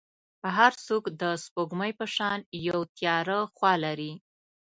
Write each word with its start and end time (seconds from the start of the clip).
هر 0.57 0.71
څوک 0.87 1.03
د 1.21 1.23
سپوږمۍ 1.43 1.91
په 1.99 2.05
شان 2.15 2.39
یو 2.67 2.79
تیاره 2.97 3.39
خوا 3.55 3.73
لري. 3.85 4.11